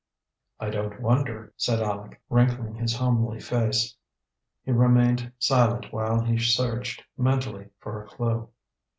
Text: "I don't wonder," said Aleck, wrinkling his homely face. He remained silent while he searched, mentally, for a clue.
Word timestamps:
"I 0.59 0.71
don't 0.71 0.99
wonder," 0.99 1.53
said 1.57 1.79
Aleck, 1.79 2.19
wrinkling 2.27 2.73
his 2.73 2.95
homely 2.95 3.39
face. 3.39 3.95
He 4.63 4.71
remained 4.71 5.31
silent 5.37 5.93
while 5.93 6.21
he 6.23 6.39
searched, 6.39 7.03
mentally, 7.17 7.69
for 7.79 8.01
a 8.01 8.07
clue. 8.07 8.49